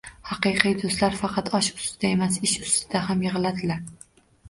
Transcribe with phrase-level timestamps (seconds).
[0.27, 3.89] Haqiqiy do‘stlar faqat osh ustida emas, ish ustida ham yig‘iladilar.